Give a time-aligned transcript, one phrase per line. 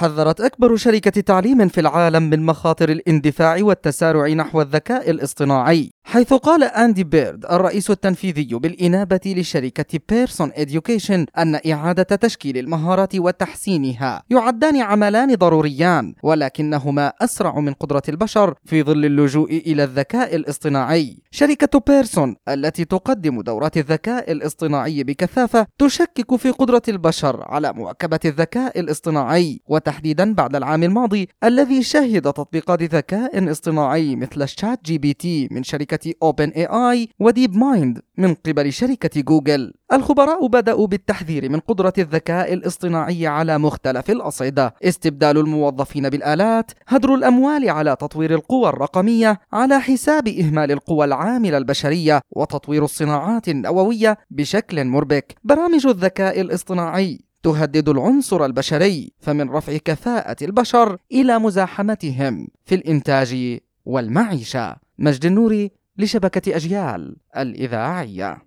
[0.00, 5.90] حذرت أكبر شركة تعليم في العالم من مخاطر الاندفاع والتسارع نحو الذكاء الاصطناعي.
[6.10, 14.22] حيث قال أندي بيرد الرئيس التنفيذي بالإنابة لشركة Pearson Education أن إعادة تشكيل المهارات وتحسينها
[14.30, 21.16] يعدان عملان ضروريان ولكنهما أسرع من قدرة البشر في ظل اللجوء إلى الذكاء الاصطناعي.
[21.30, 28.80] شركة بيرسون التي تقدم دورات الذكاء الاصطناعي بكثافة تشكك في قدرة البشر على مواكبة الذكاء
[28.80, 36.48] الاصطناعي وتحديدا بعد العام الماضي الذي شهد تطبيقات ذكاء اصطناعي مثل ChatGPT من شركة OpenAI
[36.48, 39.72] و DeepMind من قبل شركة جوجل.
[39.92, 44.74] الخبراء بدأوا بالتحذير من قدرة الذكاء الاصطناعي على مختلف الأصعدة.
[44.82, 52.20] استبدال الموظفين بالآلات هدر الأموال على تطوير القوى الرقمية على حساب إهمال القوى العاملة البشرية
[52.30, 55.34] وتطوير الصناعات النووية بشكل مربك.
[55.44, 64.76] برامج الذكاء الاصطناعي تهدد العنصر البشري فمن رفع كفاءة البشر إلى مزاحمتهم في الإنتاج والمعيشة.
[64.98, 68.42] مجد النوري لشبكة أجيال الإذاعية.